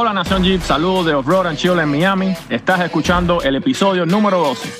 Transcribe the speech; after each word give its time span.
Hola 0.00 0.12
Nación 0.12 0.44
Jeep, 0.44 0.62
saludos 0.62 1.06
de 1.06 1.14
Off-Road 1.14 1.48
and 1.48 1.58
Chill 1.58 1.76
en 1.76 1.88
Miami. 1.88 2.32
Estás 2.48 2.78
escuchando 2.82 3.42
el 3.42 3.56
episodio 3.56 4.06
número 4.06 4.38
12. 4.38 4.72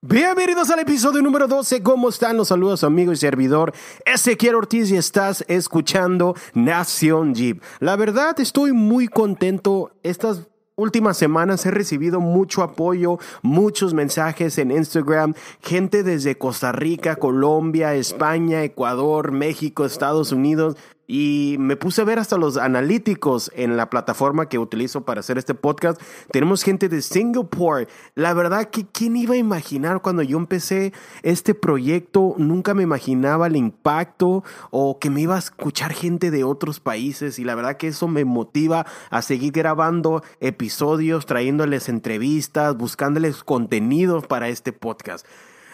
Bienvenidos 0.00 0.68
al 0.70 0.80
episodio 0.80 1.22
número 1.22 1.46
12. 1.46 1.84
¿Cómo 1.84 2.08
están? 2.08 2.36
Los 2.36 2.48
saludos 2.48 2.82
amigo 2.82 3.12
y 3.12 3.16
servidor 3.16 3.72
Ezequiel 4.04 4.56
Ortiz 4.56 4.90
y 4.90 4.96
estás 4.96 5.44
escuchando 5.46 6.34
Nación 6.52 7.36
Jeep. 7.36 7.62
La 7.78 7.94
verdad 7.94 8.40
estoy 8.40 8.72
muy 8.72 9.06
contento. 9.06 9.92
Estas 10.02 10.48
últimas 10.80 11.16
semanas 11.16 11.64
he 11.66 11.70
recibido 11.70 12.20
mucho 12.20 12.62
apoyo, 12.62 13.18
muchos 13.42 13.94
mensajes 13.94 14.58
en 14.58 14.70
Instagram, 14.70 15.34
gente 15.62 16.02
desde 16.02 16.36
Costa 16.36 16.72
Rica, 16.72 17.16
Colombia, 17.16 17.94
España, 17.94 18.64
Ecuador, 18.64 19.32
México, 19.32 19.84
Estados 19.84 20.32
Unidos. 20.32 20.76
Y 21.12 21.56
me 21.58 21.74
puse 21.74 22.02
a 22.02 22.04
ver 22.04 22.20
hasta 22.20 22.36
los 22.36 22.56
analíticos 22.56 23.50
en 23.56 23.76
la 23.76 23.90
plataforma 23.90 24.48
que 24.48 24.60
utilizo 24.60 25.04
para 25.04 25.18
hacer 25.18 25.38
este 25.38 25.54
podcast. 25.54 26.00
Tenemos 26.30 26.62
gente 26.62 26.88
de 26.88 27.02
Singapore. 27.02 27.88
La 28.14 28.32
verdad 28.32 28.70
que 28.70 28.86
quién 28.86 29.16
iba 29.16 29.34
a 29.34 29.38
imaginar 29.38 30.02
cuando 30.02 30.22
yo 30.22 30.38
empecé 30.38 30.92
este 31.24 31.52
proyecto, 31.54 32.36
nunca 32.38 32.74
me 32.74 32.84
imaginaba 32.84 33.48
el 33.48 33.56
impacto 33.56 34.44
o 34.70 35.00
que 35.00 35.10
me 35.10 35.22
iba 35.22 35.34
a 35.34 35.40
escuchar 35.40 35.94
gente 35.94 36.30
de 36.30 36.44
otros 36.44 36.78
países. 36.78 37.40
Y 37.40 37.44
la 37.44 37.56
verdad 37.56 37.76
que 37.76 37.88
eso 37.88 38.06
me 38.06 38.24
motiva 38.24 38.86
a 39.10 39.20
seguir 39.20 39.50
grabando 39.50 40.22
episodios, 40.38 41.26
trayéndoles 41.26 41.88
entrevistas, 41.88 42.76
buscándoles 42.76 43.42
contenidos 43.42 44.28
para 44.28 44.48
este 44.48 44.72
podcast. 44.72 45.26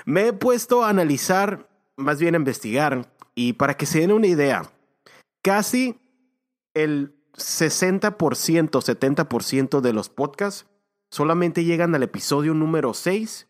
Me 0.06 0.28
he 0.28 0.32
puesto 0.32 0.82
a 0.82 0.88
analizar, 0.88 1.68
más 1.98 2.18
bien 2.20 2.34
a 2.34 2.38
investigar, 2.38 3.12
y 3.34 3.52
para 3.52 3.74
que 3.74 3.84
se 3.84 4.00
den 4.00 4.12
una 4.12 4.28
idea 4.28 4.62
casi 5.46 5.94
el 6.74 7.14
60%, 7.36 8.18
70% 8.18 9.80
de 9.80 9.92
los 9.92 10.08
podcasts 10.08 10.66
solamente 11.08 11.62
llegan 11.62 11.94
al 11.94 12.02
episodio 12.02 12.52
número 12.52 12.92
6 12.94 13.46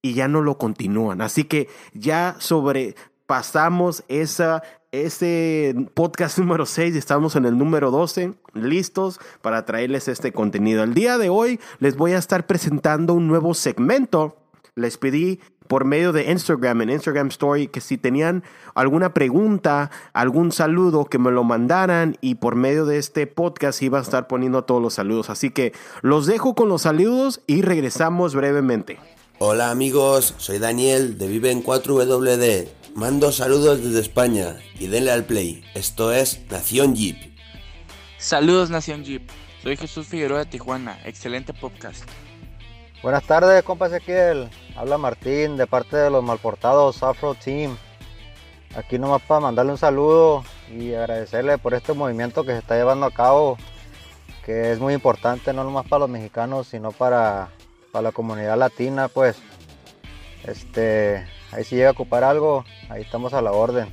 y 0.00 0.14
ya 0.14 0.28
no 0.28 0.42
lo 0.42 0.58
continúan. 0.58 1.20
Así 1.20 1.42
que 1.42 1.68
ya 1.92 2.36
sobrepasamos 2.38 4.04
esa, 4.06 4.62
ese 4.92 5.74
podcast 5.92 6.38
número 6.38 6.66
6 6.66 6.94
y 6.94 6.98
estamos 6.98 7.34
en 7.34 7.44
el 7.46 7.58
número 7.58 7.90
12, 7.90 8.34
listos 8.54 9.18
para 9.42 9.64
traerles 9.64 10.06
este 10.06 10.32
contenido. 10.32 10.84
El 10.84 10.94
día 10.94 11.18
de 11.18 11.30
hoy 11.30 11.58
les 11.80 11.96
voy 11.96 12.12
a 12.12 12.18
estar 12.18 12.46
presentando 12.46 13.12
un 13.12 13.26
nuevo 13.26 13.54
segmento. 13.54 14.36
Les 14.76 14.98
pedí 14.98 15.40
por 15.70 15.84
medio 15.84 16.12
de 16.12 16.28
Instagram, 16.32 16.82
en 16.82 16.90
Instagram 16.90 17.28
Story, 17.28 17.68
que 17.68 17.80
si 17.80 17.96
tenían 17.96 18.42
alguna 18.74 19.14
pregunta, 19.14 19.92
algún 20.12 20.50
saludo, 20.50 21.04
que 21.04 21.20
me 21.20 21.30
lo 21.30 21.44
mandaran 21.44 22.18
y 22.20 22.34
por 22.34 22.56
medio 22.56 22.86
de 22.86 22.98
este 22.98 23.28
podcast 23.28 23.80
iba 23.80 24.00
a 24.00 24.02
estar 24.02 24.26
poniendo 24.26 24.64
todos 24.64 24.82
los 24.82 24.94
saludos. 24.94 25.30
Así 25.30 25.50
que 25.50 25.72
los 26.02 26.26
dejo 26.26 26.56
con 26.56 26.68
los 26.68 26.82
saludos 26.82 27.42
y 27.46 27.62
regresamos 27.62 28.34
brevemente. 28.34 28.98
Hola 29.38 29.70
amigos, 29.70 30.34
soy 30.38 30.58
Daniel 30.58 31.18
de 31.18 31.28
Vive 31.28 31.52
en 31.52 31.62
4WD. 31.62 32.66
Mando 32.96 33.30
saludos 33.30 33.80
desde 33.80 34.00
España 34.00 34.56
y 34.76 34.88
denle 34.88 35.12
al 35.12 35.24
play. 35.24 35.62
Esto 35.76 36.10
es 36.12 36.40
Nación 36.50 36.96
Jeep. 36.96 37.16
Saludos 38.18 38.70
Nación 38.70 39.04
Jeep. 39.04 39.22
Soy 39.62 39.76
Jesús 39.76 40.08
Figueroa 40.08 40.40
de 40.40 40.46
Tijuana. 40.46 40.98
Excelente 41.04 41.54
podcast. 41.54 42.02
Buenas 43.02 43.24
tardes, 43.24 43.62
compa 43.62 43.86
Ezequiel. 43.86 44.50
Habla 44.76 44.98
Martín 44.98 45.56
de 45.56 45.66
parte 45.66 45.96
de 45.96 46.10
los 46.10 46.22
malportados 46.22 47.02
Afro 47.02 47.34
Team. 47.34 47.74
Aquí 48.76 48.98
nomás 48.98 49.22
para 49.22 49.40
mandarle 49.40 49.72
un 49.72 49.78
saludo 49.78 50.44
y 50.70 50.92
agradecerle 50.92 51.56
por 51.56 51.72
este 51.72 51.94
movimiento 51.94 52.44
que 52.44 52.52
se 52.52 52.58
está 52.58 52.76
llevando 52.76 53.06
a 53.06 53.10
cabo, 53.10 53.56
que 54.44 54.70
es 54.70 54.80
muy 54.80 54.92
importante 54.92 55.54
no 55.54 55.64
nomás 55.64 55.88
para 55.88 56.00
los 56.00 56.10
mexicanos, 56.10 56.66
sino 56.66 56.92
para, 56.92 57.48
para 57.90 58.02
la 58.02 58.12
comunidad 58.12 58.58
latina, 58.58 59.08
pues. 59.08 59.38
Este, 60.44 61.26
ahí 61.52 61.64
si 61.64 61.76
llega 61.76 61.88
a 61.88 61.92
ocupar 61.92 62.22
algo, 62.22 62.66
ahí 62.90 63.00
estamos 63.00 63.32
a 63.32 63.40
la 63.40 63.52
orden. 63.52 63.90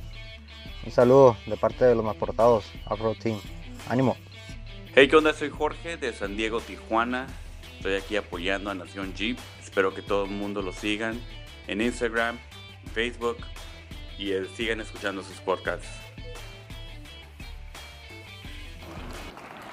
Un 0.84 0.92
saludo 0.92 1.34
de 1.46 1.56
parte 1.56 1.86
de 1.86 1.94
los 1.94 2.04
malportados 2.04 2.66
Afro 2.84 3.14
Team. 3.14 3.40
Ánimo. 3.88 4.18
Hey, 4.94 5.08
¿qué 5.08 5.16
onda? 5.16 5.32
Soy 5.32 5.48
Jorge 5.48 5.96
de 5.96 6.12
San 6.12 6.36
Diego, 6.36 6.60
Tijuana. 6.60 7.26
Estoy 7.78 7.94
aquí 7.94 8.16
apoyando 8.16 8.70
a 8.70 8.74
Nación 8.74 9.14
Jeep. 9.14 9.38
Espero 9.62 9.94
que 9.94 10.02
todo 10.02 10.24
el 10.24 10.32
mundo 10.32 10.62
lo 10.62 10.72
sigan 10.72 11.20
en 11.68 11.80
Instagram, 11.80 12.36
Facebook 12.92 13.36
y 14.18 14.32
eh, 14.32 14.48
sigan 14.56 14.80
escuchando 14.80 15.22
sus 15.22 15.36
podcasts. 15.36 15.86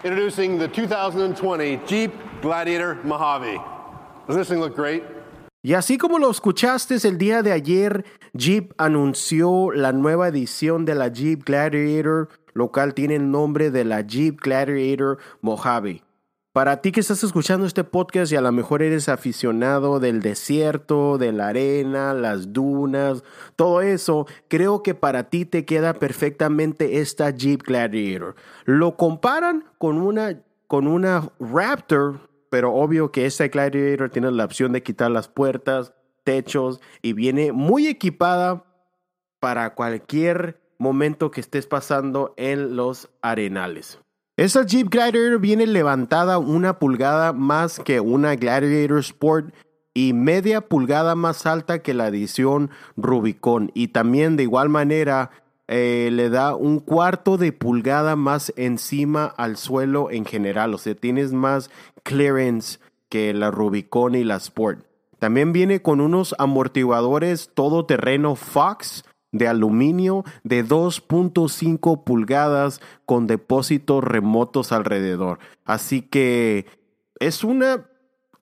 Introducing 0.03 0.59
the 0.59 0.67
2020 0.67 1.81
Jeep 1.87 2.11
Gladiator 2.43 3.03
Mojave. 3.03 3.57
Doesn't 4.27 4.39
this 4.39 4.49
thing 4.49 4.59
look 4.59 4.75
great? 4.75 5.01
Y 5.63 5.73
así 5.73 5.97
como 5.97 6.19
lo 6.19 6.29
escuchaste 6.29 6.95
el 7.07 7.17
día 7.17 7.41
de 7.41 7.53
ayer, 7.53 8.05
Jeep 8.33 8.71
anunció 8.77 9.71
la 9.71 9.93
nueva 9.93 10.27
edición 10.27 10.85
de 10.85 10.93
la 10.93 11.07
Jeep 11.07 11.43
Gladiator, 11.43 12.29
lo 12.53 12.71
cual 12.71 12.93
tiene 12.93 13.15
el 13.15 13.31
nombre 13.31 13.71
de 13.71 13.83
la 13.83 14.01
Jeep 14.01 14.39
Gladiator 14.41 15.17
Mojave. 15.41 16.03
Para 16.55 16.79
ti 16.79 16.93
que 16.93 17.01
estás 17.01 17.21
escuchando 17.21 17.65
este 17.65 17.83
podcast 17.83 18.31
y 18.31 18.37
a 18.37 18.41
lo 18.41 18.49
mejor 18.53 18.81
eres 18.81 19.09
aficionado 19.09 19.99
del 19.99 20.21
desierto, 20.21 21.17
de 21.17 21.33
la 21.33 21.49
arena, 21.49 22.13
las 22.13 22.53
dunas, 22.53 23.25
todo 23.57 23.81
eso, 23.81 24.25
creo 24.47 24.81
que 24.81 24.95
para 24.95 25.29
ti 25.29 25.43
te 25.43 25.65
queda 25.65 25.95
perfectamente 25.95 27.01
esta 27.01 27.29
Jeep 27.31 27.61
Gladiator. 27.61 28.35
Lo 28.63 28.95
comparan 28.95 29.65
con 29.77 29.97
una, 29.97 30.43
con 30.67 30.87
una 30.87 31.29
Raptor, 31.41 32.29
pero 32.49 32.73
obvio 32.73 33.11
que 33.11 33.25
esta 33.25 33.49
Gladiator 33.49 34.09
tiene 34.09 34.31
la 34.31 34.45
opción 34.45 34.71
de 34.71 34.81
quitar 34.81 35.11
las 35.11 35.27
puertas, 35.27 35.91
techos 36.23 36.79
y 37.01 37.11
viene 37.11 37.51
muy 37.51 37.87
equipada 37.87 38.63
para 39.41 39.75
cualquier 39.75 40.61
momento 40.77 41.31
que 41.31 41.41
estés 41.41 41.67
pasando 41.67 42.33
en 42.37 42.77
los 42.77 43.09
arenales. 43.21 43.99
Esta 44.37 44.65
Jeep 44.65 44.89
Gladiator 44.89 45.39
viene 45.39 45.65
levantada 45.65 46.39
una 46.39 46.77
pulgada 46.77 47.31
más 47.31 47.79
que 47.79 48.01
una 48.01 48.35
Gladiator 48.35 48.99
Sport 48.99 49.55
y 49.93 50.11
media 50.11 50.59
pulgada 50.59 51.15
más 51.15 51.45
alta 51.45 51.81
que 51.81 51.93
la 51.93 52.09
edición 52.09 52.69
Rubicon. 52.97 53.71
Y 53.73 53.89
también 53.89 54.35
de 54.35 54.43
igual 54.43 54.67
manera 54.67 55.31
eh, 55.69 56.09
le 56.11 56.29
da 56.29 56.53
un 56.53 56.81
cuarto 56.81 57.37
de 57.37 57.53
pulgada 57.53 58.17
más 58.17 58.51
encima 58.57 59.25
al 59.25 59.55
suelo 59.55 60.11
en 60.11 60.25
general. 60.25 60.73
O 60.73 60.79
sea, 60.79 60.95
tienes 60.95 61.31
más 61.31 61.71
clearance 62.03 62.79
que 63.07 63.33
la 63.33 63.51
Rubicon 63.51 64.15
y 64.15 64.25
la 64.25 64.35
Sport. 64.35 64.85
También 65.17 65.53
viene 65.53 65.81
con 65.81 66.01
unos 66.01 66.35
amortiguadores 66.39 67.51
todoterreno 67.53 68.35
Fox 68.35 69.05
de 69.37 69.47
aluminio 69.47 70.23
de 70.43 70.65
2.5 70.65 72.03
pulgadas 72.03 72.81
con 73.05 73.27
depósitos 73.27 74.03
remotos 74.03 74.71
alrededor. 74.71 75.39
Así 75.65 76.01
que 76.01 76.65
es 77.19 77.43
una 77.43 77.89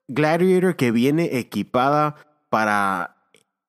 Gladiator 0.06 0.76
que 0.76 0.90
viene 0.90 1.38
equipada 1.38 2.16
para 2.50 3.16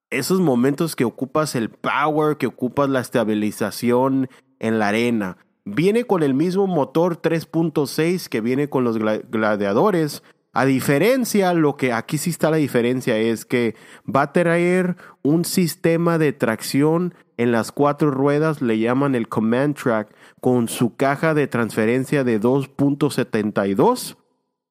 esos 0.10 0.42
momentos 0.42 0.96
que 0.96 1.06
ocupas 1.06 1.56
el 1.56 1.70
power, 1.70 2.38
que 2.38 2.48
ocupas 2.48 2.90
la 2.90 3.00
estabilización 3.00 4.30
en 4.60 4.80
la 4.80 4.90
arena. 4.90 5.38
Viene 5.64 6.04
con 6.04 6.24
el 6.24 6.34
mismo 6.34 6.68
motor 6.68 7.22
3.6 7.22 8.28
que 8.28 8.42
viene 8.42 8.70
con 8.70 8.84
los 8.84 9.00
gladiadores, 9.00 10.22
a 10.56 10.64
diferencia, 10.64 11.54
lo 11.54 11.76
que 11.76 11.92
aquí 11.92 12.18
sí 12.18 12.30
está 12.30 12.50
la 12.50 12.56
diferencia 12.56 13.18
es 13.18 13.44
que 13.44 13.76
va 14.08 14.22
a 14.22 14.32
traer 14.32 14.96
un 15.22 15.44
sistema 15.44 16.18
de 16.18 16.32
tracción 16.32 17.14
en 17.38 17.52
las 17.52 17.72
cuatro 17.72 18.12
ruedas, 18.12 18.62
le 18.62 18.80
llaman 18.80 19.16
el 19.16 19.28
Command 19.28 19.76
Track, 19.76 20.14
con 20.42 20.68
su 20.68 20.96
caja 20.96 21.34
de 21.34 21.48
transferencia 21.48 22.24
de 22.24 22.40
2.72, 22.40 24.18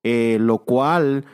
eh, 0.03 0.39
lo 0.41 0.59
cual 0.59 1.25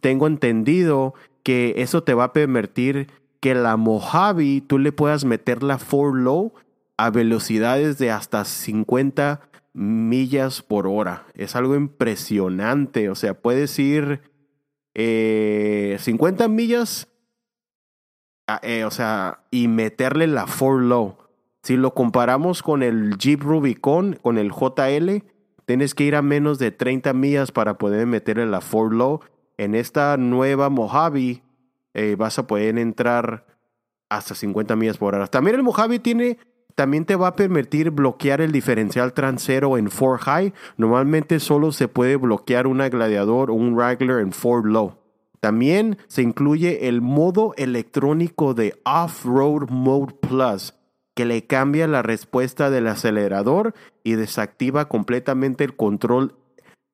tengo 0.00 0.26
entendido 0.26 1.14
que 1.42 1.74
eso 1.78 2.02
te 2.02 2.14
va 2.14 2.24
a 2.24 2.32
permitir 2.32 3.08
que 3.40 3.54
la 3.54 3.76
Mojave 3.76 4.62
tú 4.66 4.78
le 4.78 4.92
puedas 4.92 5.24
meter 5.24 5.62
la 5.62 5.78
4 5.78 6.14
low 6.14 6.52
a 6.96 7.10
velocidades 7.10 7.96
de 7.98 8.10
hasta 8.10 8.44
50 8.44 9.40
millas 9.72 10.62
por 10.62 10.86
hora. 10.86 11.26
Es 11.34 11.56
algo 11.56 11.74
impresionante. 11.74 13.08
O 13.08 13.14
sea, 13.14 13.34
puedes 13.34 13.78
ir 13.78 14.20
50 14.94 14.94
eh, 14.94 16.48
millas, 16.48 17.08
eh, 18.62 18.84
o 18.84 18.90
sea, 18.90 19.40
y 19.50 19.68
meterle 19.68 20.26
la 20.26 20.46
for 20.46 20.80
low. 20.80 21.16
Si 21.62 21.76
lo 21.76 21.94
comparamos 21.94 22.62
con 22.62 22.82
el 22.82 23.18
Jeep 23.18 23.42
Rubicon, 23.42 24.18
con 24.22 24.38
el 24.38 24.50
JL, 24.50 25.22
tienes 25.66 25.94
que 25.94 26.04
ir 26.04 26.16
a 26.16 26.22
menos 26.22 26.58
de 26.58 26.70
30 26.70 27.12
millas 27.12 27.52
para 27.52 27.76
poder 27.76 28.06
meterle 28.06 28.46
la 28.46 28.60
for 28.60 28.92
low. 28.92 29.20
En 29.58 29.74
esta 29.74 30.16
nueva 30.16 30.70
Mojave, 30.70 31.42
eh, 31.92 32.16
vas 32.18 32.38
a 32.38 32.46
poder 32.46 32.78
entrar 32.78 33.46
hasta 34.08 34.34
50 34.34 34.74
millas 34.76 34.98
por 34.98 35.14
hora. 35.14 35.26
También 35.26 35.56
el 35.56 35.62
Mojave 35.62 35.98
tiene, 35.98 36.38
también 36.74 37.04
te 37.04 37.14
va 37.16 37.28
a 37.28 37.36
permitir 37.36 37.90
bloquear 37.90 38.40
el 38.40 38.52
diferencial 38.52 39.12
trasero 39.12 39.76
en 39.76 39.90
Ford 39.90 40.20
High. 40.20 40.54
Normalmente 40.78 41.40
solo 41.40 41.72
se 41.72 41.88
puede 41.88 42.16
bloquear 42.16 42.66
una 42.66 42.88
Gladiador 42.88 43.50
o 43.50 43.54
un 43.54 43.74
Wrangler 43.74 44.20
en 44.20 44.32
Ford 44.32 44.64
Low. 44.64 44.99
También 45.40 45.96
se 46.06 46.22
incluye 46.22 46.88
el 46.88 47.00
modo 47.00 47.54
electrónico 47.56 48.52
de 48.52 48.78
Off-Road 48.84 49.70
Mode 49.70 50.14
Plus, 50.20 50.74
que 51.14 51.24
le 51.24 51.46
cambia 51.46 51.86
la 51.86 52.02
respuesta 52.02 52.70
del 52.70 52.86
acelerador 52.86 53.74
y 54.04 54.12
desactiva 54.12 54.88
completamente 54.88 55.64
el 55.64 55.76
control 55.76 56.36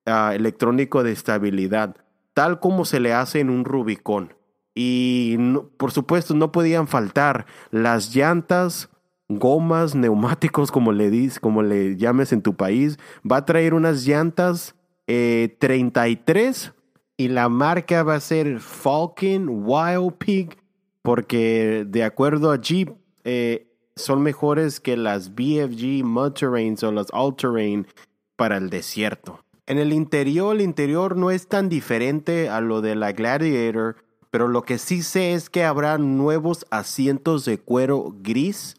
ah, 0.05 0.31
electrónico 0.33 1.03
de 1.03 1.11
estabilidad, 1.11 1.97
tal 2.33 2.59
como 2.61 2.85
se 2.85 3.01
le 3.01 3.13
hace 3.13 3.41
en 3.41 3.49
un 3.49 3.65
Rubicon. 3.65 4.33
Y 4.73 5.37
por 5.77 5.91
supuesto 5.91 6.33
no 6.33 6.51
podían 6.51 6.87
faltar 6.87 7.47
las 7.71 8.15
llantas, 8.15 8.89
gomas, 9.27 9.95
neumáticos, 9.95 10.71
como 10.71 10.93
le 10.93 11.09
dis, 11.09 11.39
como 11.39 11.63
le 11.63 11.97
llames 11.97 12.31
en 12.31 12.41
tu 12.41 12.55
país. 12.55 12.97
Va 13.29 13.37
a 13.37 13.45
traer 13.45 13.73
unas 13.73 14.05
llantas 14.05 14.75
eh, 15.07 15.57
33 15.59 16.73
y 17.17 17.29
la 17.29 17.49
marca 17.49 18.03
va 18.03 18.15
a 18.15 18.19
ser 18.19 18.59
Falcon 18.59 19.49
Wild 19.49 20.13
Pig 20.19 20.57
porque 21.01 21.83
de 21.87 22.03
acuerdo 22.03 22.51
a 22.51 22.61
Jeep 22.61 22.93
eh, 23.23 23.67
son 23.95 24.21
mejores 24.21 24.79
que 24.79 24.95
las 24.95 25.33
BFG 25.33 26.03
Mud 26.03 26.33
Terrains 26.33 26.83
o 26.83 26.91
las 26.91 27.07
All 27.11 27.35
Terrain 27.35 27.87
para 28.35 28.57
el 28.57 28.69
desierto. 28.69 29.43
En 29.65 29.79
el 29.79 29.91
interior, 29.91 30.55
el 30.55 30.61
interior 30.61 31.17
no 31.17 31.31
es 31.31 31.47
tan 31.47 31.69
diferente 31.69 32.49
a 32.49 32.61
lo 32.61 32.81
de 32.81 32.95
la 32.95 33.11
Gladiator, 33.11 33.95
pero 34.29 34.47
lo 34.47 34.61
que 34.61 34.77
sí 34.77 35.01
sé 35.01 35.33
es 35.33 35.49
que 35.49 35.63
habrá 35.63 35.97
nuevos 35.97 36.65
asientos 36.69 37.43
de 37.45 37.57
cuero 37.57 38.13
gris. 38.21 38.75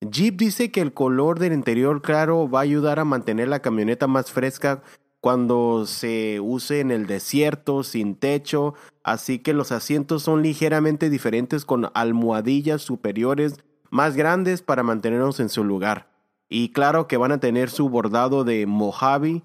Jeep 0.00 0.36
dice 0.36 0.70
que 0.70 0.80
el 0.80 0.92
color 0.92 1.38
del 1.38 1.52
interior 1.52 2.02
claro 2.02 2.48
va 2.48 2.60
a 2.60 2.62
ayudar 2.62 2.98
a 2.98 3.04
mantener 3.04 3.48
la 3.48 3.60
camioneta 3.60 4.06
más 4.06 4.32
fresca 4.32 4.82
cuando 5.24 5.86
se 5.86 6.38
use 6.38 6.80
en 6.80 6.90
el 6.90 7.06
desierto 7.06 7.82
sin 7.82 8.14
techo, 8.14 8.74
así 9.02 9.38
que 9.38 9.54
los 9.54 9.72
asientos 9.72 10.22
son 10.22 10.42
ligeramente 10.42 11.08
diferentes 11.08 11.64
con 11.64 11.90
almohadillas 11.94 12.82
superiores 12.82 13.54
más 13.88 14.16
grandes 14.16 14.60
para 14.60 14.82
mantenernos 14.82 15.40
en 15.40 15.48
su 15.48 15.64
lugar. 15.64 16.10
Y 16.50 16.72
claro 16.72 17.08
que 17.08 17.16
van 17.16 17.32
a 17.32 17.40
tener 17.40 17.70
su 17.70 17.88
bordado 17.88 18.44
de 18.44 18.66
Mojave 18.66 19.44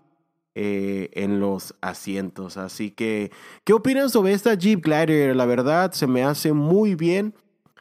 eh, 0.53 1.11
en 1.13 1.39
los 1.39 1.73
asientos. 1.79 2.57
Así 2.57 2.91
que, 2.91 3.31
¿qué 3.63 3.71
opinan 3.71 4.09
sobre 4.09 4.33
esta 4.33 4.55
Jeep 4.55 4.83
Gladiator? 4.83 5.33
La 5.33 5.45
verdad, 5.45 5.93
se 5.93 6.07
me 6.07 6.25
hace 6.25 6.51
muy 6.51 6.95
bien 6.95 7.35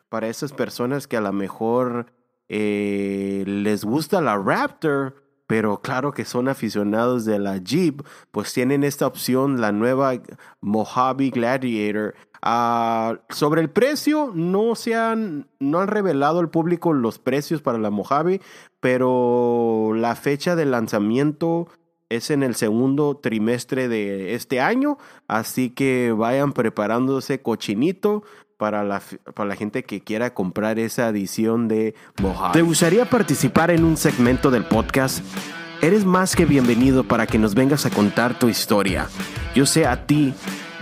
para 0.09 0.29
esas 0.29 0.53
personas 0.53 1.09
que 1.09 1.17
a 1.17 1.21
lo 1.21 1.33
mejor 1.33 2.13
eh, 2.49 3.43
les 3.45 3.85
gusta 3.85 4.21
la 4.21 4.39
Raptor, 4.39 5.28
pero 5.49 5.81
claro 5.81 6.13
que 6.13 6.27
son 6.27 6.47
aficionados 6.47 7.25
de 7.25 7.39
la 7.39 7.57
Jeep, 7.57 8.03
pues 8.31 8.53
tienen 8.53 8.85
esta 8.85 9.07
opción, 9.07 9.63
la 9.63 9.73
nueva 9.73 10.13
Mojave 10.61 11.31
Gladiator. 11.31 12.15
Ah, 12.43 13.19
sobre 13.31 13.63
el 13.63 13.71
precio, 13.71 14.31
no 14.35 14.75
se 14.75 14.95
han, 14.95 15.49
no 15.59 15.81
han 15.81 15.89
revelado 15.89 16.41
al 16.41 16.51
público 16.51 16.93
los 16.93 17.19
precios 17.19 17.63
para 17.63 17.79
la 17.79 17.89
Mojave, 17.89 18.43
pero 18.81 19.93
la 19.95 20.15
fecha 20.17 20.55
de 20.55 20.67
lanzamiento 20.67 21.69
es 22.11 22.31
en 22.31 22.43
el 22.43 22.55
segundo 22.55 23.17
trimestre 23.17 23.89
de 23.89 24.35
este 24.35 24.61
año, 24.61 24.99
así 25.29 25.71
que 25.71 26.13
vayan 26.13 26.53
preparándose 26.53 27.41
cochinito 27.41 28.23
para 28.59 28.83
la, 28.83 29.01
para 29.35 29.49
la 29.49 29.57
gente 29.57 29.85
que 29.85 30.03
quiera 30.03 30.35
comprar 30.35 30.79
esa 30.79 31.09
edición 31.09 31.69
de 31.69 31.95
Mojave. 32.21 32.53
¿Te 32.53 32.63
gustaría 32.63 33.09
participar 33.09 33.71
en 33.71 33.85
un 33.85 33.97
segmento 33.97 34.51
del 34.51 34.65
podcast? 34.65 35.25
Eres 35.81 36.05
más 36.05 36.35
que 36.35 36.45
bienvenido 36.45 37.05
para 37.05 37.27
que 37.27 37.39
nos 37.39 37.55
vengas 37.55 37.87
a 37.87 37.91
contar 37.91 38.37
tu 38.37 38.49
historia. 38.49 39.07
Yo 39.55 39.65
sé 39.65 39.87
a 39.87 40.07
ti, 40.07 40.35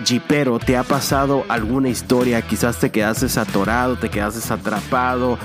Jeepero, 0.04 0.58
te 0.58 0.78
ha 0.78 0.84
pasado 0.84 1.44
alguna 1.48 1.90
historia, 1.90 2.40
quizás 2.40 2.80
te 2.80 2.90
quedaste 2.90 3.26
atorado, 3.38 3.96
te 3.96 4.08
quedaste 4.08 4.52
atrapado, 4.52 5.38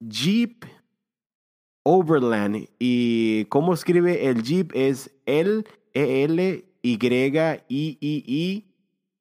Jeep 0.00 0.64
Overland. 1.82 2.68
Y 2.78 3.46
cómo 3.46 3.72
escribe 3.72 4.26
el 4.26 4.42
Jeep 4.42 4.72
es 4.74 5.14
el 5.24 5.66
E 5.94 6.24
L 6.24 6.64
Y 6.82 6.98
I 6.98 7.66
I 7.68 7.98
I 8.26 8.64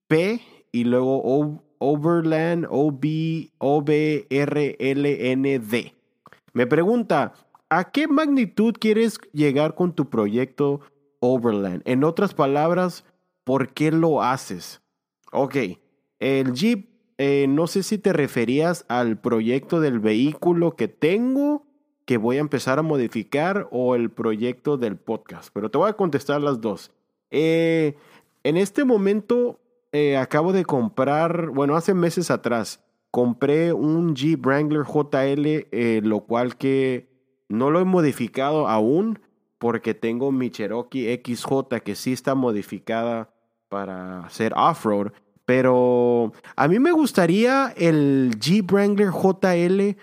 P 0.07 0.41
y 0.71 0.83
luego 0.83 1.21
O- 1.23 1.63
Overland 1.79 2.67
O 2.69 2.91
B 2.91 3.51
O 3.57 3.81
B 3.81 4.27
R 4.29 4.75
L 4.79 5.31
N 5.31 5.59
D. 5.59 5.93
Me 6.53 6.67
pregunta, 6.67 7.33
¿a 7.69 7.91
qué 7.91 8.07
magnitud 8.07 8.73
quieres 8.79 9.19
llegar 9.33 9.75
con 9.75 9.93
tu 9.93 10.09
proyecto 10.09 10.81
Overland? 11.19 11.81
En 11.85 12.03
otras 12.03 12.33
palabras, 12.33 13.03
¿por 13.45 13.69
qué 13.69 13.91
lo 13.91 14.21
haces? 14.21 14.81
Ok, 15.31 15.55
el 16.19 16.51
Jeep, 16.51 16.89
eh, 17.17 17.45
no 17.47 17.67
sé 17.67 17.83
si 17.83 17.97
te 17.97 18.11
referías 18.11 18.83
al 18.89 19.17
proyecto 19.21 19.79
del 19.79 20.01
vehículo 20.01 20.75
que 20.75 20.89
tengo, 20.89 21.65
que 22.03 22.17
voy 22.17 22.37
a 22.37 22.41
empezar 22.41 22.79
a 22.79 22.81
modificar, 22.81 23.69
o 23.71 23.95
el 23.95 24.09
proyecto 24.09 24.75
del 24.75 24.97
podcast, 24.97 25.49
pero 25.53 25.71
te 25.71 25.77
voy 25.77 25.89
a 25.89 25.93
contestar 25.93 26.41
las 26.41 26.59
dos. 26.59 26.91
Eh, 27.31 27.95
en 28.43 28.57
este 28.57 28.83
momento 28.83 29.59
eh, 29.93 30.17
acabo 30.17 30.51
de 30.51 30.65
comprar, 30.65 31.49
bueno, 31.49 31.75
hace 31.77 31.93
meses 31.93 32.31
atrás, 32.31 32.83
compré 33.11 33.71
un 33.71 34.15
Jeep 34.15 34.45
Wrangler 34.45 34.83
JL, 34.83 36.05
lo 36.05 36.21
cual 36.21 36.57
que 36.57 37.07
no 37.47 37.69
lo 37.69 37.79
he 37.79 37.85
modificado 37.85 38.67
aún 38.67 39.19
porque 39.57 39.93
tengo 39.93 40.31
mi 40.31 40.49
Cherokee 40.49 41.21
XJ 41.23 41.79
que 41.83 41.95
sí 41.95 42.11
está 42.11 42.35
modificada 42.35 43.34
para 43.69 44.25
hacer 44.25 44.53
off-road. 44.55 45.11
Pero 45.45 46.31
a 46.55 46.67
mí 46.67 46.79
me 46.79 46.91
gustaría 46.91 47.71
el 47.77 48.35
Jeep 48.39 48.71
Wrangler 48.71 49.09
JL 49.11 49.95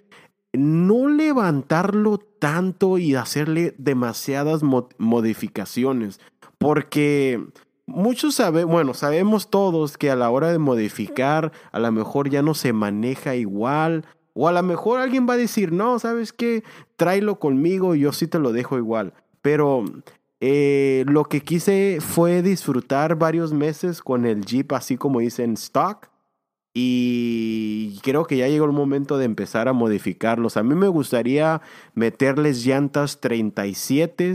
no 0.53 1.09
levantarlo 1.09 2.19
tanto 2.19 2.99
y 2.99 3.15
hacerle 3.15 3.75
demasiadas 3.79 4.63
mo- 4.63 4.89
modificaciones. 4.99 6.21
Porque 6.59 7.45
muchos 7.87 8.37
saben, 8.37 8.69
bueno, 8.69 8.95
sabemos 8.95 9.51
todos 9.51 9.99
que 9.99 10.11
a 10.11 10.17
la 10.17 10.31
hora 10.31 10.53
de 10.53 10.59
modificar, 10.59 11.51
a 11.73 11.79
lo 11.81 11.91
mejor 11.91 12.31
ya 12.31 12.43
no 12.43 12.55
se 12.55 12.73
maneja 12.73 13.35
igual. 13.35 14.05
O 14.35 14.47
a 14.49 14.53
lo 14.53 14.63
mejor 14.63 15.01
alguien 15.01 15.27
va 15.29 15.35
a 15.35 15.39
decir, 15.39 15.73
no, 15.73 15.99
¿sabes 15.99 16.33
qué? 16.33 16.63
Tráelo 16.97 17.39
conmigo 17.41 17.95
yo 17.95 18.13
sí 18.13 18.27
te 18.29 18.39
lo 18.39 18.53
dejo 18.53 18.79
igual. 18.79 19.13
Pero 19.43 19.85
eh, 20.45 21.05
lo 21.07 21.27
que 21.27 21.43
quise 21.43 21.99
fue 22.01 22.43
disfrutar 22.43 23.15
varios 23.15 23.53
meses 23.53 24.03
con 24.03 24.27
el 24.27 24.45
Jeep, 24.45 24.73
así 24.73 24.97
como 24.97 25.21
dicen 25.21 25.53
stock. 25.53 26.09
Y 26.75 28.01
creo 28.03 28.25
que 28.25 28.39
ya 28.39 28.49
llegó 28.49 28.65
el 28.65 28.73
momento 28.73 29.19
de 29.19 29.27
empezar 29.27 29.69
a 29.69 29.73
modificarlos. 29.73 30.57
A 30.57 30.65
mí 30.65 30.75
me 30.75 30.89
gustaría 30.89 31.63
meterles 31.95 32.65
llantas 32.65 33.21
37 33.21 34.35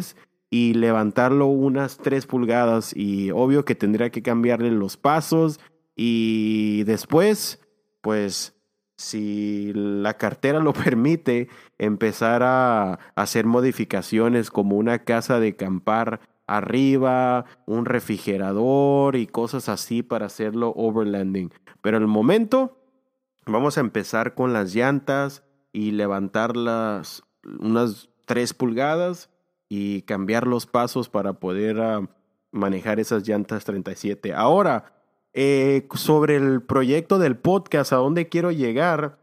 y 0.49 0.75
levantarlo 0.75 1.47
unas 1.47 1.97
3 1.97 2.25
pulgadas 2.25 2.95
y 2.95 3.31
obvio 3.31 3.65
que 3.65 3.75
tendría 3.75 4.09
que 4.09 4.21
cambiarle 4.21 4.71
los 4.71 4.95
pasos 4.95 5.59
y 5.93 6.85
después 6.85 7.59
pues 7.99 8.56
si 8.97 9.71
la 9.73 10.15
cartera 10.15 10.59
lo 10.59 10.73
permite 10.73 11.49
empezar 11.77 12.43
a 12.43 12.99
hacer 13.15 13.45
modificaciones 13.45 14.51
como 14.51 14.75
una 14.75 14.99
casa 14.99 15.39
de 15.39 15.55
campar 15.55 16.19
arriba, 16.47 17.45
un 17.65 17.85
refrigerador 17.85 19.15
y 19.15 19.27
cosas 19.27 19.69
así 19.69 20.01
para 20.01 20.27
hacerlo 20.27 20.73
overlanding. 20.75 21.51
Pero 21.81 21.97
el 21.97 22.07
momento 22.07 22.77
vamos 23.45 23.77
a 23.77 23.81
empezar 23.81 24.33
con 24.33 24.53
las 24.53 24.73
llantas 24.73 25.43
y 25.73 25.91
levantarlas 25.91 27.23
unas 27.59 28.09
3 28.25 28.53
pulgadas 28.53 29.29
y 29.69 30.03
cambiar 30.03 30.47
los 30.47 30.65
pasos 30.65 31.09
para 31.09 31.33
poder 31.33 31.79
ah, 31.81 32.07
manejar 32.51 32.99
esas 32.99 33.27
llantas 33.27 33.65
37. 33.65 34.33
Ahora, 34.33 34.96
eh, 35.39 35.87
sobre 35.93 36.35
el 36.35 36.63
proyecto 36.63 37.19
del 37.19 37.37
podcast, 37.37 37.93
a 37.93 37.97
dónde 37.97 38.27
quiero 38.27 38.49
llegar, 38.49 39.19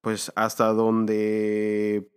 pues 0.00 0.32
hasta 0.34 0.72
donde 0.72 2.10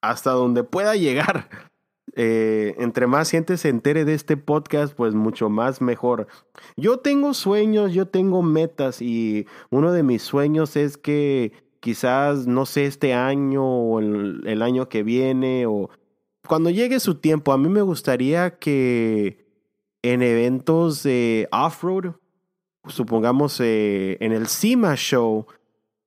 hasta 0.00 0.32
donde 0.32 0.64
pueda 0.64 0.96
llegar. 0.96 1.48
Eh, 2.18 2.74
entre 2.78 3.06
más 3.06 3.30
gente 3.30 3.58
se 3.58 3.68
entere 3.68 4.06
de 4.06 4.14
este 4.14 4.38
podcast, 4.38 4.94
pues 4.94 5.12
mucho 5.12 5.50
más 5.50 5.82
mejor. 5.82 6.28
Yo 6.74 7.00
tengo 7.00 7.34
sueños, 7.34 7.92
yo 7.92 8.08
tengo 8.08 8.42
metas 8.42 9.02
y 9.02 9.46
uno 9.68 9.92
de 9.92 10.02
mis 10.02 10.22
sueños 10.22 10.76
es 10.76 10.96
que 10.96 11.52
quizás, 11.80 12.46
no 12.46 12.64
sé, 12.64 12.86
este 12.86 13.12
año 13.12 13.62
o 13.66 14.00
el 14.00 14.62
año 14.62 14.88
que 14.88 15.02
viene 15.02 15.66
o 15.66 15.90
cuando 16.48 16.70
llegue 16.70 17.00
su 17.00 17.16
tiempo, 17.16 17.52
a 17.52 17.58
mí 17.58 17.68
me 17.68 17.82
gustaría 17.82 18.58
que 18.58 19.46
en 20.00 20.22
eventos 20.22 21.02
de 21.02 21.48
off-road, 21.52 22.14
supongamos 22.88 23.60
eh, 23.60 24.16
en 24.20 24.32
el 24.32 24.48
CIMA 24.48 24.94
Show, 24.96 25.46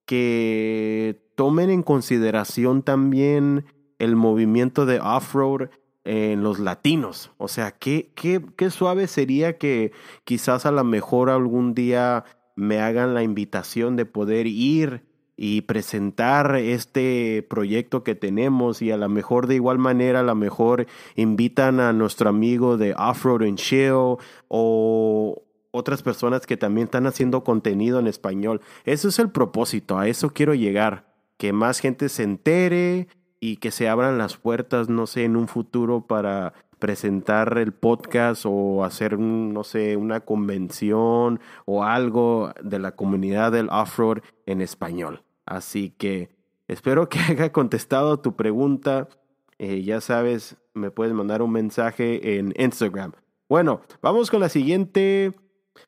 que 0.05 1.21
tomen 1.36 1.69
en 1.69 1.83
consideración 1.83 2.83
también 2.83 3.65
el 4.00 4.15
movimiento 4.15 4.86
de 4.86 5.00
off-road 5.00 5.69
en 6.03 6.41
los 6.41 6.59
latinos. 6.59 7.31
O 7.38 7.48
sea, 7.48 7.71
qué, 7.71 8.12
qué, 8.15 8.41
qué 8.55 8.71
suave 8.71 9.07
sería 9.07 9.57
que 9.57 9.91
quizás 10.24 10.65
a 10.65 10.71
lo 10.71 10.83
mejor 10.83 11.29
algún 11.29 11.75
día 11.75 12.25
me 12.55 12.79
hagan 12.79 13.13
la 13.13 13.24
invitación 13.24 13.95
de 13.95 14.05
poder 14.05 14.48
ir 14.48 15.03
y 15.38 15.62
presentar 15.62 16.57
este 16.57 17.48
proyecto 17.50 18.03
que 18.03 18.13
tenemos 18.13 18.81
y 18.81 18.91
a 18.91 18.98
lo 18.98 19.07
mejor 19.07 19.48
de 19.48 19.55
igual 19.55 19.77
manera 19.77 20.19
a 20.19 20.24
lo 20.24 20.36
mejor 20.36 20.86
invitan 21.15 21.79
a 21.79 21.93
nuestro 21.93 22.27
amigo 22.27 22.75
de 22.75 22.93
Offroad 22.95 23.43
and 23.43 23.57
Chill 23.57 24.17
o 24.50 25.41
otras 25.71 26.03
personas 26.03 26.45
que 26.45 26.57
también 26.57 26.85
están 26.85 27.07
haciendo 27.07 27.43
contenido 27.43 27.99
en 27.99 28.07
español. 28.07 28.61
Eso 28.85 29.09
es 29.09 29.19
el 29.19 29.29
propósito, 29.29 29.97
a 29.97 30.07
eso 30.07 30.31
quiero 30.31 30.53
llegar, 30.53 31.13
que 31.38 31.53
más 31.53 31.79
gente 31.79 32.09
se 32.09 32.23
entere 32.23 33.07
y 33.39 33.57
que 33.57 33.71
se 33.71 33.88
abran 33.88 34.17
las 34.17 34.38
puertas, 34.38 34.89
no 34.89 35.07
sé, 35.07 35.23
en 35.23 35.35
un 35.35 35.47
futuro 35.47 36.05
para 36.05 36.53
presentar 36.79 37.57
el 37.57 37.73
podcast 37.73 38.45
o 38.45 38.83
hacer, 38.83 39.19
no 39.19 39.63
sé, 39.63 39.97
una 39.97 40.21
convención 40.21 41.39
o 41.65 41.83
algo 41.83 42.51
de 42.63 42.79
la 42.79 42.93
comunidad 42.93 43.51
del 43.51 43.69
off-road 43.69 44.19
en 44.45 44.61
español. 44.61 45.23
Así 45.45 45.91
que 45.91 46.29
espero 46.67 47.09
que 47.09 47.19
haya 47.29 47.51
contestado 47.51 48.19
tu 48.19 48.35
pregunta. 48.35 49.09
Eh, 49.57 49.83
ya 49.83 49.99
sabes, 49.99 50.55
me 50.73 50.89
puedes 50.89 51.13
mandar 51.13 51.41
un 51.41 51.51
mensaje 51.51 52.38
en 52.38 52.53
Instagram. 52.57 53.11
Bueno, 53.49 53.81
vamos 54.01 54.31
con 54.31 54.39
la 54.39 54.49
siguiente 54.49 55.33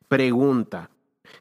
pregunta. 0.08 0.90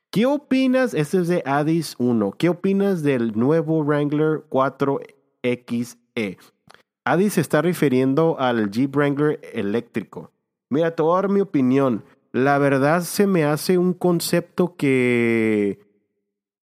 ¿Qué 0.10 0.26
opinas? 0.26 0.94
Este 0.94 1.20
es 1.20 1.28
de 1.28 1.44
Addis 1.46 1.96
1. 1.98 2.34
¿Qué 2.38 2.50
opinas 2.50 3.04
del 3.04 3.32
nuevo 3.38 3.84
Wrangler 3.84 4.44
4XE? 4.50 6.38
Addis 7.06 7.34
se 7.34 7.42
está 7.42 7.62
refiriendo 7.62 8.40
al 8.40 8.70
Jeep 8.72 8.96
Wrangler 8.96 9.40
eléctrico. 9.54 10.32
Mira, 10.70 10.96
te 10.96 11.02
voy 11.02 11.14
a 11.14 11.22
dar 11.22 11.30
mi 11.30 11.42
opinión. 11.42 12.04
La 12.32 12.58
verdad 12.58 13.02
se 13.02 13.28
me 13.28 13.44
hace 13.44 13.78
un 13.78 13.94
concepto 13.94 14.76
que 14.76 15.80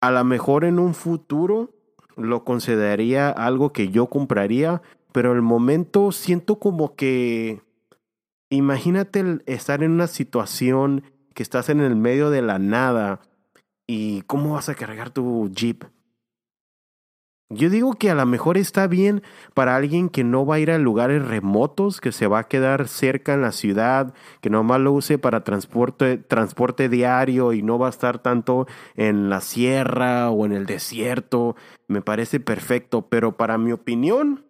a 0.02 0.12
lo 0.12 0.24
mejor 0.24 0.66
en 0.66 0.80
un 0.80 0.94
futuro 0.94 1.72
lo 2.16 2.44
consideraría 2.44 3.30
algo 3.30 3.72
que 3.72 3.90
yo 3.90 4.08
compraría, 4.08 4.82
pero 5.12 5.34
el 5.34 5.42
momento 5.42 6.12
siento 6.12 6.60
como 6.60 6.96
que 6.96 7.62
imagínate 8.50 9.40
estar 9.46 9.84
en 9.84 9.92
una 9.92 10.08
situación 10.08 11.04
que 11.38 11.44
estás 11.44 11.70
en 11.70 11.82
el 11.82 11.96
medio 11.96 12.32
de 12.32 12.42
la 12.42 12.58
nada 12.58 13.22
y 13.86 14.24
cómo 14.24 14.56
vas 14.56 14.70
a 14.70 14.74
cargar 14.74 15.12
tu 15.12 15.52
jeep. 15.52 15.84
Yo 17.52 17.70
digo 17.70 17.94
que 17.94 18.10
a 18.10 18.16
lo 18.16 18.26
mejor 18.26 18.58
está 18.58 18.88
bien 18.88 19.22
para 19.54 19.76
alguien 19.76 20.10
que 20.10 20.24
no 20.24 20.48
va 20.48 20.56
a 20.56 20.60
ir 20.60 20.72
a 20.72 20.80
lugares 20.80 21.24
remotos, 21.24 22.02
que 22.02 22.12
se 22.12 22.26
va 22.26 22.40
a 22.40 22.48
quedar 22.48 22.88
cerca 22.88 23.36
en 23.36 23.44
la 23.44 23.52
ciudad, 23.52 24.16
que 24.42 24.50
nomás 24.50 24.82
lo 24.82 24.94
use 24.94 25.20
para 25.20 25.44
transporte, 25.44 26.18
transporte 26.18 26.90
diario 26.90 27.54
y 27.54 27.62
no 27.62 27.78
va 27.78 27.86
a 27.86 27.92
estar 27.92 28.18
tanto 28.18 28.66
en 28.96 29.30
la 29.30 29.40
sierra 29.40 30.32
o 30.32 30.44
en 30.44 30.54
el 30.54 30.66
desierto. 30.66 31.56
Me 31.88 32.02
parece 32.02 32.40
perfecto, 32.40 33.10
pero 33.10 33.38
para 33.38 33.60
mi 33.60 33.74
opinión, 33.74 34.44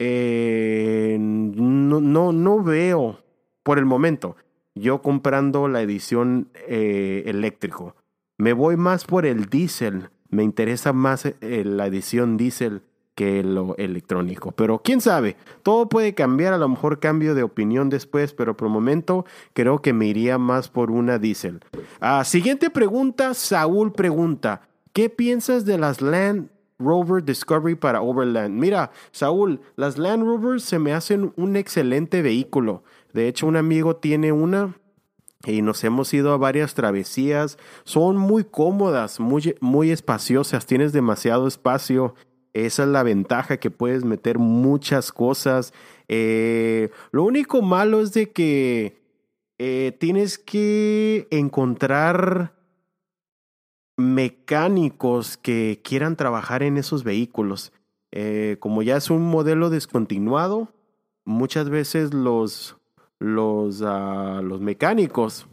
eh, 0.00 1.18
no, 1.20 2.00
no, 2.00 2.32
no 2.32 2.64
veo 2.64 3.22
por 3.62 3.78
el 3.78 3.86
momento 3.86 4.34
yo 4.80 5.02
comprando 5.02 5.68
la 5.68 5.82
edición 5.82 6.48
eh, 6.66 7.22
eléctrico. 7.26 7.94
Me 8.38 8.52
voy 8.52 8.76
más 8.76 9.04
por 9.04 9.26
el 9.26 9.46
diésel 9.46 10.10
me 10.30 10.44
interesa 10.44 10.92
más 10.92 11.26
eh, 11.26 11.62
la 11.64 11.86
edición 11.86 12.36
diésel 12.36 12.82
que 13.14 13.42
lo 13.42 13.76
electrónico. 13.76 14.52
Pero 14.52 14.80
quién 14.82 15.00
sabe, 15.00 15.36
todo 15.62 15.88
puede 15.88 16.14
cambiar, 16.14 16.54
a 16.54 16.58
lo 16.58 16.68
mejor 16.68 17.00
cambio 17.00 17.34
de 17.34 17.42
opinión 17.42 17.90
después, 17.90 18.32
pero 18.32 18.56
por 18.56 18.68
el 18.68 18.72
momento 18.72 19.26
creo 19.52 19.82
que 19.82 19.92
me 19.92 20.06
iría 20.06 20.38
más 20.38 20.68
por 20.68 20.90
una 20.90 21.18
diésel. 21.18 21.60
Ah, 22.00 22.24
siguiente 22.24 22.70
pregunta, 22.70 23.34
Saúl 23.34 23.92
pregunta, 23.92 24.62
¿qué 24.92 25.10
piensas 25.10 25.64
de 25.64 25.76
las 25.76 26.00
Land 26.00 26.48
Rover 26.80 27.22
Discovery 27.22 27.76
para 27.76 28.02
Overland? 28.02 28.58
Mira, 28.58 28.90
Saúl, 29.12 29.60
las 29.76 29.98
Land 29.98 30.24
Rovers 30.24 30.64
se 30.64 30.78
me 30.78 30.92
hacen 30.92 31.32
un 31.36 31.56
excelente 31.56 32.22
vehículo. 32.22 32.82
De 33.12 33.28
hecho, 33.28 33.46
un 33.46 33.56
amigo 33.56 33.96
tiene 33.96 34.32
una 34.32 34.74
y 35.44 35.62
nos 35.62 35.84
hemos 35.84 36.12
ido 36.12 36.32
a 36.32 36.38
varias 36.38 36.74
travesías. 36.74 37.58
Son 37.84 38.16
muy 38.16 38.44
cómodas, 38.44 39.20
muy, 39.20 39.54
muy 39.60 39.90
espaciosas, 39.90 40.66
tienes 40.66 40.92
demasiado 40.92 41.46
espacio. 41.46 42.14
Esa 42.52 42.82
es 42.82 42.88
la 42.88 43.02
ventaja 43.02 43.58
que 43.58 43.70
puedes 43.70 44.04
meter 44.04 44.38
muchas 44.38 45.12
cosas. 45.12 45.72
Eh, 46.08 46.90
lo 47.12 47.22
único 47.22 47.62
malo 47.62 48.00
es 48.00 48.12
de 48.12 48.30
que 48.32 49.00
eh, 49.58 49.96
tienes 50.00 50.38
que 50.38 51.28
encontrar 51.30 52.59
mecánicos 54.00 55.36
que 55.36 55.80
quieran 55.84 56.16
trabajar 56.16 56.62
en 56.62 56.76
esos 56.76 57.04
vehículos. 57.04 57.72
Eh, 58.12 58.56
como 58.58 58.82
ya 58.82 58.96
es 58.96 59.10
un 59.10 59.22
modelo 59.22 59.70
descontinuado, 59.70 60.72
muchas 61.24 61.68
veces 61.68 62.12
los 62.12 62.76
los, 63.20 63.82
uh, 63.82 64.42
los 64.42 64.60
mecánicos 64.60 65.46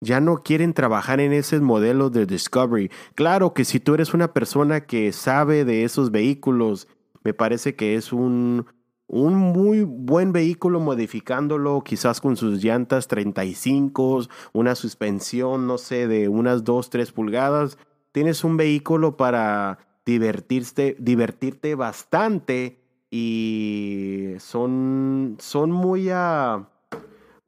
ya 0.00 0.20
no 0.20 0.42
quieren 0.42 0.74
trabajar 0.74 1.20
en 1.20 1.32
ese 1.32 1.60
modelo 1.60 2.10
de 2.10 2.26
Discovery. 2.26 2.90
Claro 3.14 3.54
que 3.54 3.64
si 3.64 3.80
tú 3.80 3.94
eres 3.94 4.14
una 4.14 4.32
persona 4.32 4.86
que 4.86 5.12
sabe 5.12 5.64
de 5.64 5.84
esos 5.84 6.10
vehículos, 6.10 6.88
me 7.24 7.34
parece 7.34 7.74
que 7.74 7.96
es 7.96 8.12
un, 8.12 8.66
un 9.08 9.36
muy 9.36 9.82
buen 9.82 10.32
vehículo 10.32 10.80
modificándolo 10.80 11.82
quizás 11.82 12.20
con 12.20 12.36
sus 12.36 12.62
llantas 12.62 13.06
35, 13.08 14.26
una 14.52 14.74
suspensión, 14.74 15.66
no 15.66 15.78
sé, 15.78 16.08
de 16.08 16.28
unas 16.28 16.64
2, 16.64 16.90
3 16.90 17.12
pulgadas. 17.12 17.78
Tienes 18.12 18.42
un 18.44 18.56
vehículo 18.56 19.16
para 19.16 19.78
divertirte, 20.04 20.96
divertirte 20.98 21.74
bastante 21.74 22.80
y 23.10 24.32
son, 24.38 25.36
son 25.38 25.70
muy, 25.70 26.08
ah, 26.10 26.68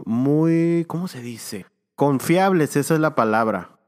muy, 0.04 0.84
¿cómo 0.86 1.08
se 1.08 1.20
dice? 1.20 1.66
Confiables, 1.96 2.76
esa 2.76 2.94
es 2.94 3.00
la 3.00 3.16
palabra. 3.16 3.78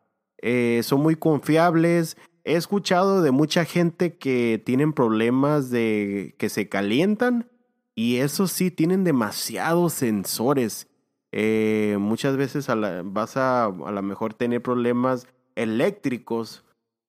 Eh, 0.43 0.81
son 0.83 1.03
muy 1.03 1.15
confiables. 1.15 2.17
He 2.43 2.57
escuchado 2.57 3.23
de 3.23 3.31
mucha 3.31 3.65
gente 3.65 4.17
que 4.17 4.61
tienen 4.65 4.93
problemas 4.93 5.71
de 5.71 6.35
que 6.39 6.49
se 6.49 6.69
calientan 6.69 7.49
y 7.95 8.17
eso 8.17 8.47
sí, 8.47 8.71
tienen 8.71 9.05
demasiados 9.05 9.95
sensores. 9.95 10.89
Eh, 11.33 11.97
muchas 12.01 12.37
veces 12.37 12.67
vas 13.05 13.37
a 13.37 13.67
a 13.67 13.91
lo 13.91 14.03
mejor 14.03 14.35
tener 14.35 14.63
problemas 14.63 15.27
eléctricos 15.55 16.65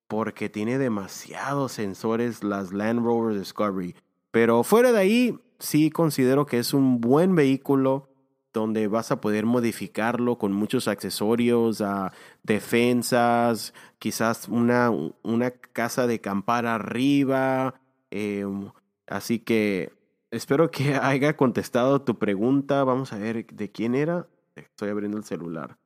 porque 0.07 0.49
tiene 0.49 0.77
demasiados 0.77 1.71
sensores 1.71 2.43
las 2.43 2.73
Land 2.73 3.03
Rover 3.03 3.37
Discovery. 3.39 3.95
Pero 4.31 4.63
fuera 4.63 4.91
de 4.91 4.99
ahí, 4.99 5.39
sí 5.59 5.89
considero 5.89 6.45
que 6.45 6.59
es 6.59 6.73
un 6.73 6.99
buen 6.99 7.35
vehículo 7.35 8.09
donde 8.53 8.87
vas 8.87 9.11
a 9.11 9.21
poder 9.21 9.45
modificarlo 9.45 10.37
con 10.37 10.51
muchos 10.51 10.87
accesorios, 10.89 11.79
a 11.81 12.11
defensas, 12.43 13.73
quizás 13.99 14.49
una, 14.49 14.91
una 15.23 15.51
casa 15.51 16.07
de 16.07 16.19
campar 16.19 16.65
arriba. 16.65 17.75
Em, 18.09 18.69
así 19.07 19.39
que 19.39 19.93
espero 20.31 20.71
que 20.71 20.95
haya 21.01 21.35
contestado 21.37 22.01
tu 22.01 22.17
pregunta. 22.17 22.83
Vamos 22.83 23.13
a 23.13 23.17
ver 23.17 23.45
de 23.45 23.71
quién 23.71 23.95
era. 23.95 24.27
Estoy 24.55 24.89
abriendo 24.89 25.17
el 25.17 25.23
celular. 25.23 25.77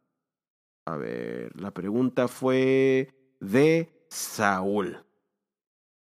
A 0.86 0.98
ver, 0.98 1.60
la 1.60 1.72
pregunta 1.72 2.28
fue 2.28 3.10
de 3.40 4.08
Saúl. 4.10 5.04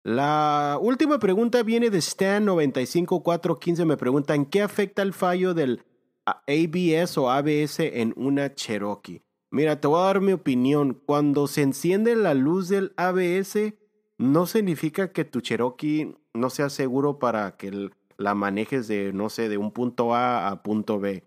La 0.04 0.78
última 0.80 1.18
pregunta 1.18 1.62
viene 1.62 1.88
de 1.88 1.98
Stan95415. 1.98 3.86
Me 3.86 3.96
pregunta: 3.96 4.34
¿en 4.34 4.44
qué 4.44 4.62
afecta 4.62 5.02
el 5.02 5.14
fallo 5.14 5.54
del 5.54 5.82
ABS 6.26 7.16
o 7.18 7.30
ABS 7.30 7.80
en 7.80 8.12
una 8.16 8.54
Cherokee? 8.54 9.22
Mira, 9.50 9.80
te 9.80 9.88
voy 9.88 10.00
a 10.00 10.04
dar 10.04 10.20
mi 10.20 10.32
opinión. 10.32 11.00
Cuando 11.06 11.46
se 11.46 11.62
enciende 11.62 12.16
la 12.16 12.34
luz 12.34 12.68
del 12.68 12.92
ABS, 12.96 13.74
no 14.18 14.46
significa 14.46 15.12
que 15.12 15.24
tu 15.24 15.40
Cherokee 15.40 16.16
no 16.34 16.50
sea 16.50 16.68
seguro 16.68 17.18
para 17.18 17.56
que 17.56 17.90
la 18.18 18.34
manejes 18.34 18.88
de, 18.88 19.12
no 19.12 19.28
sé, 19.28 19.48
de 19.48 19.58
un 19.58 19.70
punto 19.70 20.14
A 20.14 20.48
a 20.48 20.62
punto 20.62 20.98
B. 20.98 21.24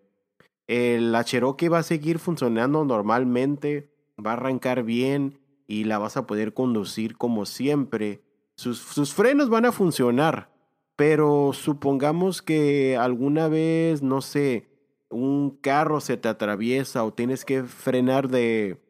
la 0.67 1.23
Cherokee 1.23 1.69
va 1.69 1.79
a 1.79 1.83
seguir 1.83 2.19
funcionando 2.19 2.85
normalmente, 2.85 3.91
va 4.23 4.31
a 4.31 4.33
arrancar 4.33 4.83
bien 4.83 5.39
y 5.67 5.83
la 5.83 5.97
vas 5.97 6.17
a 6.17 6.27
poder 6.27 6.53
conducir 6.53 7.17
como 7.17 7.45
siempre. 7.45 8.21
Sus, 8.55 8.79
sus 8.79 9.13
frenos 9.13 9.49
van 9.49 9.65
a 9.65 9.71
funcionar, 9.71 10.49
pero 10.95 11.51
supongamos 11.53 12.41
que 12.41 12.97
alguna 12.97 13.47
vez, 13.47 14.01
no 14.01 14.21
sé, 14.21 14.67
un 15.09 15.57
carro 15.61 16.01
se 16.01 16.17
te 16.17 16.27
atraviesa 16.27 17.03
o 17.03 17.13
tienes 17.13 17.45
que 17.45 17.63
frenar 17.63 18.29
de 18.29 18.81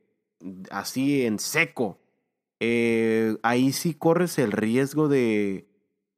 así 0.72 1.26
en 1.26 1.40
seco. 1.40 2.00
Eh, 2.60 3.38
ahí 3.44 3.72
sí 3.72 3.94
corres 3.94 4.40
el 4.40 4.52
riesgo 4.52 5.08
de 5.08 5.68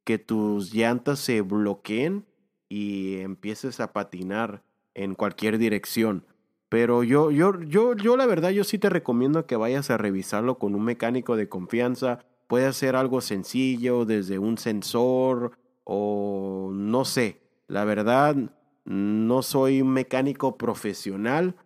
que 0.04 0.18
tus 0.18 0.72
llantas 0.72 1.18
se 1.18 1.40
bloqueen 1.42 2.26
y 2.68 3.18
empieces 3.18 3.80
a 3.80 3.92
patinar 3.92 4.62
en 4.94 5.14
cualquier 5.14 5.58
dirección. 5.58 6.24
Pero 6.68 7.02
yo, 7.02 7.30
yo, 7.32 7.60
yo, 7.62 7.94
yo 7.96 8.16
la 8.16 8.26
verdad, 8.26 8.50
yo 8.50 8.62
sí 8.62 8.78
te 8.78 8.88
recomiendo 8.88 9.46
que 9.46 9.56
vayas 9.56 9.90
a 9.90 9.98
revisarlo 9.98 10.58
con 10.58 10.74
un 10.74 10.84
mecánico 10.84 11.36
de 11.36 11.48
confianza. 11.48 12.20
Puede 12.46 12.72
ser 12.72 12.94
algo 12.94 13.20
sencillo, 13.20 14.04
desde 14.04 14.38
un 14.38 14.56
sensor 14.56 15.58
o 15.84 16.70
no 16.72 17.04
sé. 17.04 17.40
La 17.66 17.84
verdad, 17.84 18.36
no 18.84 19.42
soy 19.42 19.82
un 19.82 19.92
mecánico 19.92 20.56
profesional, 20.56 21.56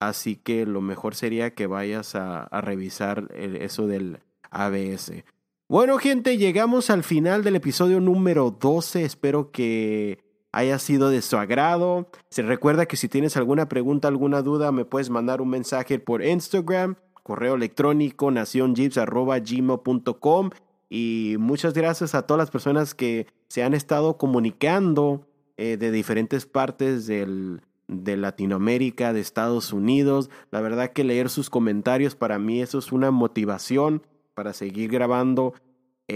así 0.00 0.34
que 0.34 0.66
lo 0.66 0.80
mejor 0.80 1.14
sería 1.14 1.54
que 1.54 1.68
vayas 1.68 2.16
a, 2.16 2.42
a 2.42 2.60
revisar 2.60 3.28
eso 3.36 3.86
del 3.86 4.18
ABS. 4.50 5.24
Bueno, 5.70 5.96
gente, 5.98 6.36
llegamos 6.36 6.90
al 6.90 7.02
final 7.04 7.44
del 7.44 7.54
episodio 7.54 8.00
número 8.00 8.50
12. 8.50 9.04
Espero 9.04 9.52
que 9.52 10.18
haya 10.50 10.80
sido 10.80 11.10
de 11.10 11.22
su 11.22 11.36
agrado. 11.36 12.08
Se 12.28 12.42
recuerda 12.42 12.86
que 12.86 12.96
si 12.96 13.08
tienes 13.08 13.36
alguna 13.36 13.68
pregunta, 13.68 14.08
alguna 14.08 14.42
duda, 14.42 14.72
me 14.72 14.84
puedes 14.84 15.10
mandar 15.10 15.40
un 15.40 15.48
mensaje 15.48 16.00
por 16.00 16.24
Instagram, 16.24 16.96
correo 17.22 17.54
electrónico 17.54 18.32
nacionjeeps.gmail.com 18.32 20.50
y 20.88 21.36
muchas 21.38 21.72
gracias 21.72 22.16
a 22.16 22.26
todas 22.26 22.40
las 22.40 22.50
personas 22.50 22.96
que 22.96 23.28
se 23.46 23.62
han 23.62 23.72
estado 23.72 24.18
comunicando 24.18 25.28
eh, 25.56 25.76
de 25.76 25.92
diferentes 25.92 26.46
partes 26.46 27.06
del, 27.06 27.60
de 27.86 28.16
Latinoamérica, 28.16 29.12
de 29.12 29.20
Estados 29.20 29.72
Unidos. 29.72 30.30
La 30.50 30.62
verdad 30.62 30.90
que 30.90 31.04
leer 31.04 31.28
sus 31.28 31.48
comentarios 31.48 32.16
para 32.16 32.40
mí 32.40 32.60
eso 32.60 32.80
es 32.80 32.90
una 32.90 33.12
motivación 33.12 34.02
para 34.34 34.52
seguir 34.52 34.90
grabando 34.90 35.54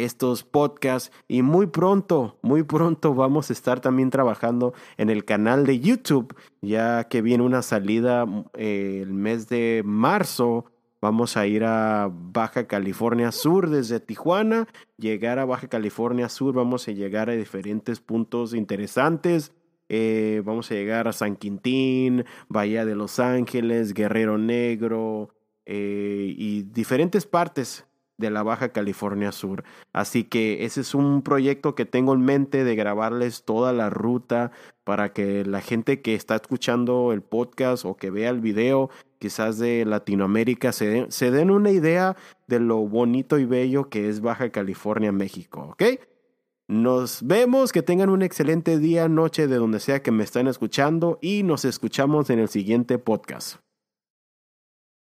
estos 0.02 0.42
podcasts 0.42 1.12
y 1.28 1.42
muy 1.42 1.66
pronto, 1.66 2.38
muy 2.42 2.62
pronto 2.62 3.14
vamos 3.14 3.50
a 3.50 3.52
estar 3.52 3.80
también 3.80 4.10
trabajando 4.10 4.74
en 4.96 5.10
el 5.10 5.24
canal 5.24 5.66
de 5.66 5.80
YouTube, 5.80 6.34
ya 6.60 7.04
que 7.04 7.22
viene 7.22 7.44
una 7.44 7.62
salida 7.62 8.26
eh, 8.54 9.00
el 9.02 9.12
mes 9.12 9.48
de 9.48 9.82
marzo. 9.84 10.66
Vamos 11.00 11.36
a 11.36 11.46
ir 11.46 11.64
a 11.64 12.10
Baja 12.10 12.66
California 12.66 13.30
Sur 13.30 13.68
desde 13.68 14.00
Tijuana, 14.00 14.66
llegar 14.96 15.38
a 15.38 15.44
Baja 15.44 15.68
California 15.68 16.30
Sur, 16.30 16.54
vamos 16.54 16.88
a 16.88 16.92
llegar 16.92 17.28
a 17.28 17.34
diferentes 17.34 18.00
puntos 18.00 18.54
interesantes. 18.54 19.52
Eh, 19.90 20.40
vamos 20.46 20.70
a 20.70 20.74
llegar 20.74 21.06
a 21.06 21.12
San 21.12 21.36
Quintín, 21.36 22.24
Bahía 22.48 22.86
de 22.86 22.94
Los 22.94 23.20
Ángeles, 23.20 23.92
Guerrero 23.92 24.38
Negro 24.38 25.28
eh, 25.66 26.34
y 26.38 26.62
diferentes 26.62 27.26
partes 27.26 27.86
de 28.16 28.30
la 28.30 28.42
Baja 28.42 28.70
California 28.70 29.32
Sur. 29.32 29.64
Así 29.92 30.24
que 30.24 30.64
ese 30.64 30.80
es 30.80 30.94
un 30.94 31.22
proyecto 31.22 31.74
que 31.74 31.84
tengo 31.84 32.14
en 32.14 32.20
mente 32.22 32.64
de 32.64 32.76
grabarles 32.76 33.44
toda 33.44 33.72
la 33.72 33.90
ruta 33.90 34.52
para 34.84 35.12
que 35.12 35.44
la 35.44 35.60
gente 35.60 36.02
que 36.02 36.14
está 36.14 36.36
escuchando 36.36 37.12
el 37.12 37.22
podcast 37.22 37.84
o 37.84 37.96
que 37.96 38.10
vea 38.10 38.30
el 38.30 38.40
video, 38.40 38.90
quizás 39.18 39.58
de 39.58 39.84
Latinoamérica, 39.84 40.72
se, 40.72 41.06
se 41.10 41.30
den 41.30 41.50
una 41.50 41.70
idea 41.70 42.16
de 42.46 42.60
lo 42.60 42.76
bonito 42.78 43.38
y 43.38 43.44
bello 43.44 43.88
que 43.88 44.08
es 44.08 44.20
Baja 44.20 44.50
California, 44.50 45.12
México. 45.12 45.68
¿Ok? 45.72 45.82
Nos 46.66 47.26
vemos, 47.26 47.72
que 47.72 47.82
tengan 47.82 48.08
un 48.08 48.22
excelente 48.22 48.78
día, 48.78 49.06
noche 49.06 49.46
de 49.48 49.56
donde 49.56 49.80
sea 49.80 50.02
que 50.02 50.10
me 50.10 50.24
estén 50.24 50.46
escuchando 50.46 51.18
y 51.20 51.42
nos 51.42 51.66
escuchamos 51.66 52.30
en 52.30 52.38
el 52.38 52.48
siguiente 52.48 52.98
podcast. 52.98 53.63